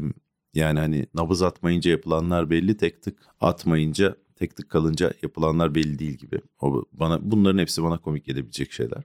[0.54, 6.14] yani hani nabız atmayınca yapılanlar belli tek tık atmayınca tek tık kalınca yapılanlar belli değil
[6.14, 6.42] gibi.
[6.62, 9.04] O bana bunların hepsi bana komik gelebilecek şeyler.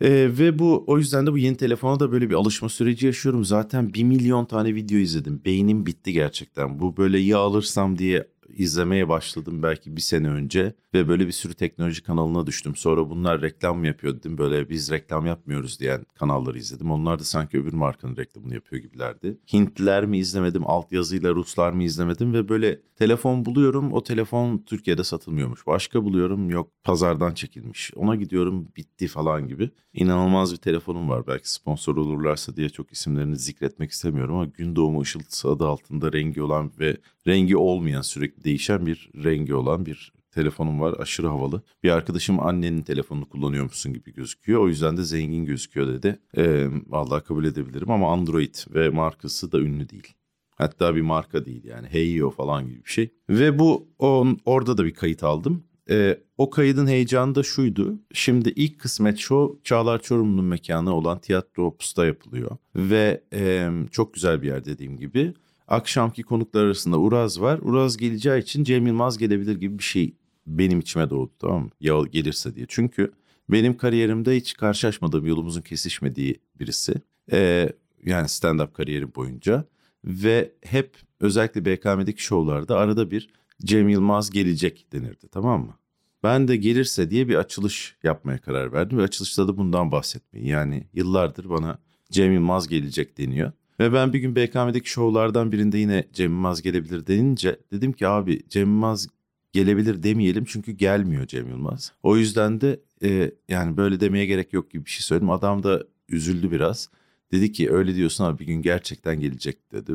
[0.00, 3.44] Ee, ve bu o yüzden de bu yeni telefona da böyle bir alışma süreci yaşıyorum.
[3.44, 5.42] Zaten bir milyon tane video izledim.
[5.44, 6.80] Beynim bitti gerçekten.
[6.80, 11.54] Bu böyle ya alırsam diye izlemeye başladım belki bir sene önce ve böyle bir sürü
[11.54, 12.76] teknoloji kanalına düştüm.
[12.76, 16.90] Sonra bunlar reklam mı yapıyor dedim böyle biz reklam yapmıyoruz diyen kanalları izledim.
[16.90, 19.38] Onlar da sanki öbür markanın reklamını yapıyor gibilerdi.
[19.52, 25.66] Hintliler mi izlemedim, altyazıyla Ruslar mı izlemedim ve böyle telefon buluyorum o telefon Türkiye'de satılmıyormuş.
[25.66, 27.92] Başka buluyorum yok pazardan çekilmiş.
[27.96, 29.70] Ona gidiyorum bitti falan gibi.
[29.92, 35.00] İnanılmaz bir telefonum var belki sponsor olurlarsa diye çok isimlerini zikretmek istemiyorum ama gün doğumu
[35.00, 40.80] ışıltısı adı altında rengi olan ve rengi olmayan sürekli değişen bir rengi olan bir telefonum
[40.80, 40.94] var.
[40.98, 41.62] Aşırı havalı.
[41.82, 44.60] Bir arkadaşım annenin telefonunu kullanıyormuşsun gibi gözüküyor.
[44.60, 46.18] O yüzden de zengin gözüküyor dedi.
[46.36, 50.14] Ee, vallahi kabul edebilirim ama Android ve markası da ünlü değil.
[50.56, 53.10] Hatta bir marka değil yani Heyo falan gibi bir şey.
[53.30, 55.64] Ve bu on, orada da bir kayıt aldım.
[55.90, 58.00] Ee, o kaydın heyecanı da şuydu.
[58.12, 62.56] Şimdi ilk kısmet show Çağlar Çorumlu'nun mekanı olan Tiyatro Opus'ta yapılıyor.
[62.76, 65.34] Ve e, çok güzel bir yer dediğim gibi.
[65.70, 67.58] Akşamki konuklar arasında Uraz var.
[67.62, 70.14] Uraz geleceği için Cem Yılmaz gelebilir gibi bir şey
[70.46, 71.70] benim içime doğdu tamam mı?
[71.80, 72.66] Ya gelirse diye.
[72.68, 73.12] Çünkü
[73.48, 76.94] benim kariyerimde hiç karşılaşmadığım yolumuzun kesişmediği birisi.
[77.32, 77.72] Ee,
[78.04, 79.64] yani stand-up kariyerim boyunca.
[80.04, 83.28] Ve hep özellikle BKM'deki şovlarda arada bir
[83.64, 85.74] Cem Yılmaz gelecek denirdi tamam mı?
[86.22, 90.46] Ben de gelirse diye bir açılış yapmaya karar verdim ve açılışta da bundan bahsetmeyi.
[90.48, 91.78] Yani yıllardır bana
[92.10, 93.52] Cem Yılmaz gelecek deniyor.
[93.80, 98.48] Ve ben bir gün BKM'deki şovlardan birinde yine Cem Yılmaz gelebilir denince dedim ki abi
[98.48, 99.08] Cem Yılmaz
[99.52, 101.92] gelebilir demeyelim çünkü gelmiyor Cem Yılmaz.
[102.02, 105.30] O yüzden de e, yani böyle demeye gerek yok gibi bir şey söyledim.
[105.30, 106.90] Adam da üzüldü biraz.
[107.32, 109.92] Dedi ki öyle diyorsun abi bir gün gerçekten gelecek dedi.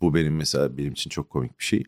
[0.00, 1.84] Bu benim mesela benim için çok komik bir şey.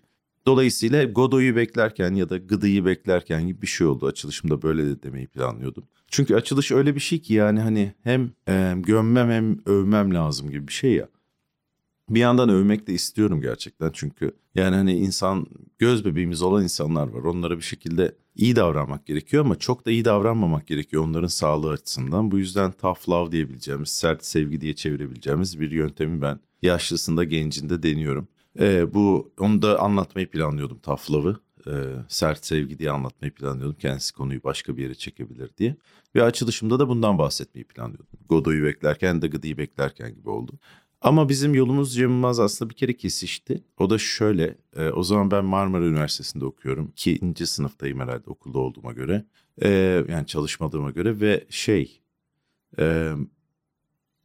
[0.46, 4.06] Dolayısıyla Godoy'u beklerken ya da Gıdı'yı beklerken gibi bir şey oldu.
[4.06, 5.84] Açılışımda böyle de demeyi planlıyordum.
[6.08, 10.68] Çünkü açılış öyle bir şey ki yani hani hem e, gömmem hem övmem lazım gibi
[10.68, 11.08] bir şey ya.
[12.10, 15.46] Bir yandan övmek de istiyorum gerçekten çünkü yani hani insan
[15.78, 17.22] göz bebeğimiz olan insanlar var.
[17.22, 22.30] Onlara bir şekilde iyi davranmak gerekiyor ama çok da iyi davranmamak gerekiyor onların sağlığı açısından.
[22.30, 28.28] Bu yüzden tough love diyebileceğimiz, sert sevgi diye çevirebileceğimiz bir yöntemi ben yaşlısında gencinde deniyorum.
[28.60, 31.36] Ee, bu onu da anlatmayı planlıyordum tough love'ı.
[31.66, 31.72] e,
[32.08, 33.76] sert sevgi diye anlatmayı planlıyordum.
[33.78, 35.76] Kendisi konuyu başka bir yere çekebilir diye.
[36.14, 38.18] Ve açılışımda da bundan bahsetmeyi planlıyordum.
[38.28, 40.52] Godoy'u beklerken de Gıdı'yı beklerken gibi oldu.
[41.00, 43.64] Ama bizim yolumuz Cem Yılmaz aslında bir kere kesişti.
[43.78, 46.92] O da şöyle, e, o zaman ben Marmara Üniversitesi'nde okuyorum.
[46.92, 49.24] İkinci sınıftayım herhalde okulda olduğuma göre.
[49.62, 49.68] E,
[50.08, 52.00] yani çalışmadığıma göre ve şey...
[52.78, 53.12] E,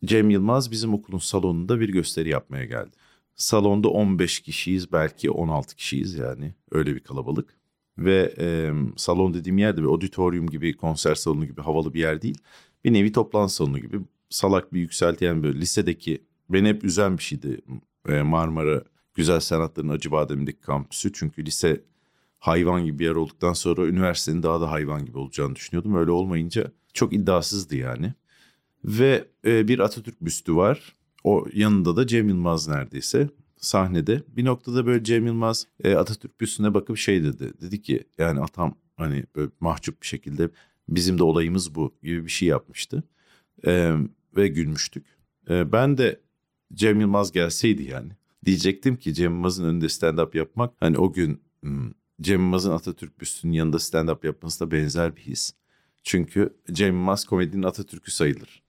[0.05, 2.91] Cem Yılmaz bizim okulun salonunda bir gösteri yapmaya geldi.
[3.35, 7.57] Salonda 15 kişiyiz belki 16 kişiyiz yani öyle bir kalabalık.
[7.97, 12.37] Ve e, salon dediğim yerde bir auditorium gibi konser salonu gibi havalı bir yer değil.
[12.83, 17.23] Bir nevi toplantı salonu gibi salak bir yükselti yani böyle lisedeki beni hep üzen bir
[17.23, 17.61] şeydi
[18.07, 18.83] e, Marmara
[19.15, 21.13] Güzel Sanatların Acıbadem'deki kampüsü.
[21.13, 21.83] Çünkü lise
[22.39, 25.95] hayvan gibi bir yer olduktan sonra üniversitenin daha da hayvan gibi olacağını düşünüyordum.
[25.95, 28.13] Öyle olmayınca çok iddiasızdı yani.
[28.85, 30.95] Ve e, bir Atatürk büstü var.
[31.23, 34.23] O yanında da Cem Yılmaz neredeyse sahnede.
[34.27, 37.53] Bir noktada böyle Cem Yılmaz e, Atatürk büstüne bakıp şey dedi.
[37.61, 40.49] Dedi ki yani atam hani böyle mahcup bir şekilde
[40.89, 43.03] bizim de olayımız bu gibi bir şey yapmıştı.
[43.65, 43.93] E,
[44.37, 45.05] ve gülmüştük.
[45.49, 46.19] E, ben de
[46.75, 48.11] Cem Yılmaz gelseydi yani
[48.45, 53.53] diyecektim ki Cem Yılmaz'ın önünde stand-up yapmak hani o gün hmm, Cem Yılmaz'ın Atatürk büstünün
[53.53, 55.53] yanında stand-up yapmasına benzer bir his.
[56.03, 58.63] Çünkü Cem Yılmaz komedinin Atatürk'ü sayılır.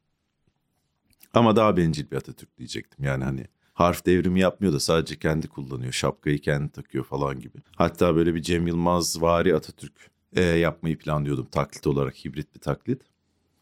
[1.35, 3.05] Ama daha bencil bir Atatürk diyecektim.
[3.05, 5.93] Yani hani harf devrimi yapmıyor da sadece kendi kullanıyor.
[5.93, 7.59] Şapkayı kendi takıyor falan gibi.
[7.77, 13.03] Hatta böyle bir Cem Yılmaz vari Atatürk e, yapmayı planlıyordum taklit olarak hibrit bir taklit.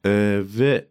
[0.04, 0.88] E, ve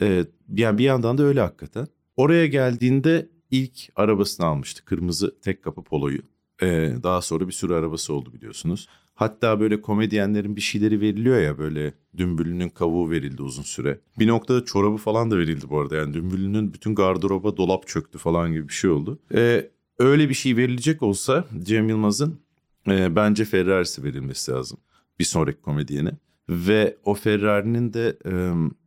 [0.00, 1.86] e, yani bir yandan da öyle hakikaten.
[2.16, 4.84] Oraya geldiğinde ilk arabasını almıştı.
[4.84, 6.18] Kırmızı tek kapı poloyu.
[6.62, 6.66] E,
[7.02, 8.88] daha sonra bir sürü arabası oldu biliyorsunuz.
[9.14, 14.00] Hatta böyle komedyenlerin bir şeyleri veriliyor ya böyle Dümbüllü'nün kavuğu verildi uzun süre.
[14.18, 15.96] Bir noktada çorabı falan da verildi bu arada.
[15.96, 19.18] Yani Dümbüllü'nün bütün gardıroba dolap çöktü falan gibi bir şey oldu.
[19.34, 22.40] Ee, öyle bir şey verilecek olsa Cem Yılmaz'ın
[22.88, 24.78] e, bence Ferrari'si verilmesi lazım.
[25.18, 26.10] Bir sonraki komedyene.
[26.48, 28.32] Ve o Ferrari'nin de e,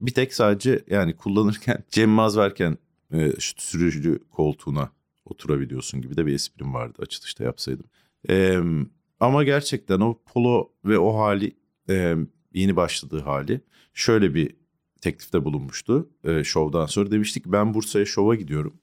[0.01, 2.77] bir tek sadece yani kullanırken Cem Yılmaz varken
[3.13, 4.91] e, sürücü koltuğuna
[5.25, 7.85] oturabiliyorsun gibi de bir esprim vardı açılışta yapsaydım.
[8.29, 8.59] Eee
[9.19, 11.55] ama gerçekten o polo ve o hali
[11.89, 12.15] e,
[12.53, 13.61] yeni başladığı hali
[13.93, 14.55] şöyle bir
[15.01, 17.11] teklifte bulunmuştu e, şovdan sonra.
[17.11, 18.73] Demiştik ben Bursa'ya şova gidiyorum.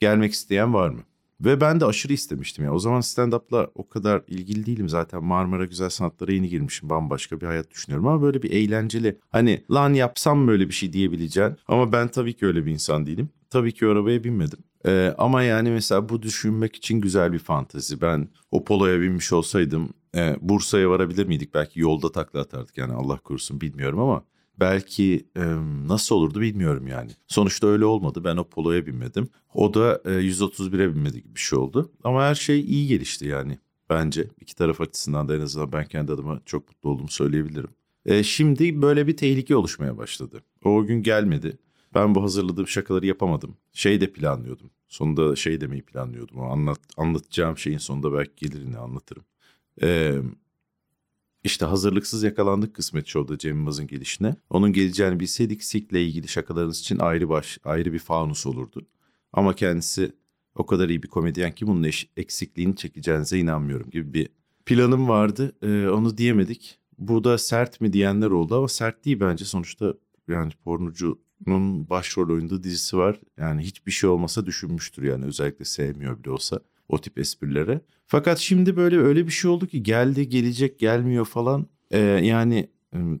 [0.00, 1.02] Gelmek isteyen var mı?
[1.44, 2.72] Ve ben de aşırı istemiştim ya.
[2.72, 5.24] O zaman stand-up'la o kadar ilgili değilim zaten.
[5.24, 6.90] Marmara Güzel Sanatlara yeni girmişim.
[6.90, 9.18] Bambaşka bir hayat düşünüyorum ama böyle bir eğlenceli.
[9.30, 11.52] Hani lan yapsam böyle bir şey diyebileceğin.
[11.68, 13.30] Ama ben tabii ki öyle bir insan değilim.
[13.50, 14.58] Tabii ki arabaya binmedim.
[14.86, 18.00] Ee, ama yani mesela bu düşünmek için güzel bir fantezi.
[18.00, 21.54] Ben o poloya binmiş olsaydım e, Bursa'ya varabilir miydik?
[21.54, 24.24] Belki yolda takla atardık yani Allah korusun bilmiyorum ama
[24.60, 25.42] belki e,
[25.86, 27.10] nasıl olurdu bilmiyorum yani.
[27.26, 28.24] Sonuçta öyle olmadı.
[28.24, 29.28] Ben o poloya binmedim.
[29.54, 31.92] O da e, 131'e binmedi gibi bir şey oldu.
[32.04, 33.58] Ama her şey iyi gelişti yani
[33.90, 34.28] bence.
[34.40, 37.70] iki taraf açısından da en azından ben kendi adıma çok mutlu olduğumu söyleyebilirim.
[38.06, 40.42] E, şimdi böyle bir tehlike oluşmaya başladı.
[40.64, 41.58] O gün gelmedi.
[41.94, 43.56] Ben bu hazırladığım şakaları yapamadım.
[43.72, 44.70] Şey de planlıyordum.
[44.88, 46.38] Sonunda şey demeyi planlıyordum.
[46.38, 49.24] O anlat, anlatacağım şeyin sonunda belki gelir anlatırım.
[49.82, 50.14] Ee,
[51.44, 54.36] işte hazırlıksız yakalandık kısmet Show'da Cem Yılmaz'ın gelişine.
[54.50, 58.86] Onun geleceğini bilseydik Sik'le ilgili şakalarınız için ayrı baş, ayrı bir fanus olurdu.
[59.32, 60.12] Ama kendisi
[60.54, 64.28] o kadar iyi bir komedyen ki bunun eş, eksikliğini çekeceğinize inanmıyorum gibi bir
[64.66, 65.52] planım vardı.
[65.62, 66.78] Ee, onu diyemedik.
[66.98, 69.44] Bu da sert mi diyenler oldu ama sert değil bence.
[69.44, 69.94] Sonuçta
[70.28, 73.20] yani pornocu onun başrol oynadığı dizisi var.
[73.36, 76.60] Yani hiçbir şey olmasa düşünmüştür yani özellikle sevmiyor bile olsa
[76.92, 77.80] o tip esprilere.
[78.06, 81.66] Fakat şimdi böyle öyle bir şey oldu ki geldi gelecek gelmiyor falan.
[81.90, 82.68] Ee, yani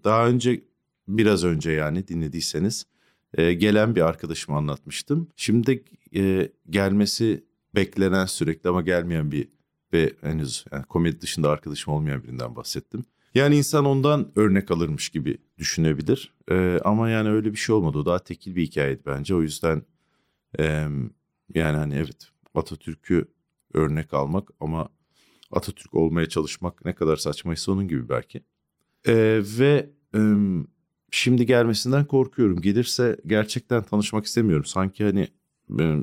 [0.04, 0.64] daha önce
[1.08, 2.86] biraz önce yani dinlediyseniz
[3.34, 5.28] e, gelen bir arkadaşıma anlatmıştım.
[5.36, 9.48] Şimdi e, gelmesi beklenen sürekli ama gelmeyen bir
[9.92, 13.04] ve henüz yani komedi dışında arkadaşım olmayan birinden bahsettim.
[13.34, 16.34] Yani insan ondan örnek alırmış gibi düşünebilir.
[16.50, 17.98] Ee, ama yani öyle bir şey olmadı.
[17.98, 19.34] O daha tekil bir hikayeydi bence.
[19.34, 19.82] O yüzden
[20.58, 20.64] e,
[21.54, 23.28] yani hani evet Atatürk'ü
[23.74, 24.88] örnek almak ama
[25.52, 28.40] Atatürk olmaya çalışmak ne kadar saçmaysa onun gibi belki.
[29.06, 30.20] Ee, ve e,
[31.10, 32.60] şimdi gelmesinden korkuyorum.
[32.60, 34.64] Gelirse gerçekten tanışmak istemiyorum.
[34.64, 35.28] Sanki hani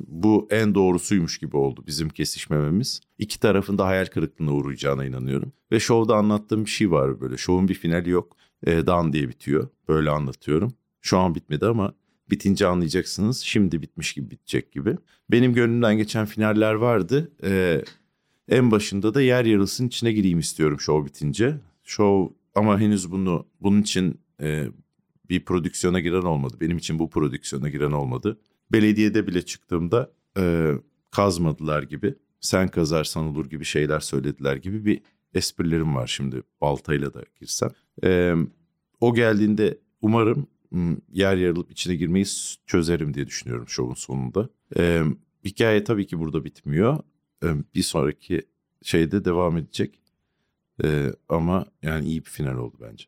[0.07, 3.01] bu en doğrusuymuş gibi oldu bizim kesişmememiz.
[3.17, 5.53] İki tarafın da hayal kırıklığına uğrayacağına inanıyorum.
[5.71, 7.37] Ve şovda anlattığım bir şey var böyle.
[7.37, 8.37] Şovun bir finali yok.
[8.63, 9.67] E, Dan diye bitiyor.
[9.87, 10.73] Böyle anlatıyorum.
[11.01, 11.93] Şu an bitmedi ama
[12.31, 13.39] bitince anlayacaksınız.
[13.39, 14.97] Şimdi bitmiş gibi bitecek gibi.
[15.31, 17.31] Benim gönlümden geçen finaller vardı.
[17.43, 17.81] E,
[18.49, 21.55] en başında da yer yarılsın içine gireyim istiyorum şov bitince.
[21.83, 24.67] Şov ama henüz bunu bunun için e,
[25.29, 26.57] bir prodüksiyona giren olmadı.
[26.61, 28.39] Benim için bu prodüksiyona giren olmadı
[28.71, 30.73] belediyede bile çıktığımda e,
[31.11, 35.01] kazmadılar gibi sen kazarsan olur gibi şeyler söylediler gibi bir
[35.33, 37.69] esprilerim var şimdi baltayla da girsem.
[38.03, 38.35] Ee,
[38.99, 40.47] o geldiğinde umarım
[41.11, 42.25] yer yarılıp içine girmeyi
[42.65, 44.49] çözerim diye düşünüyorum şovun sonunda.
[44.77, 45.03] Ee,
[45.45, 46.99] hikaye tabii ki burada bitmiyor.
[47.43, 48.41] Ee, bir sonraki
[48.81, 49.99] şeyde devam edecek.
[50.83, 53.05] Ee, ama yani iyi bir final oldu bence.